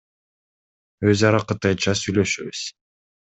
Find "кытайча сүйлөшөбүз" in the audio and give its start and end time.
1.51-2.59